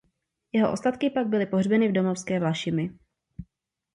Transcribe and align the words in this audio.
Jeho 0.53 0.71
ostatky 0.71 1.09
pak 1.09 1.27
byly 1.27 1.45
pohřbeny 1.45 1.87
v 1.87 1.91
domovské 1.91 2.39
Vlašimi. 2.39 2.89